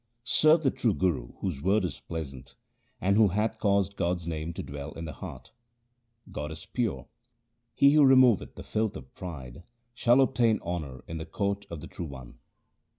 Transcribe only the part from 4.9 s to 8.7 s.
in the heart. God is pure: he who removeth the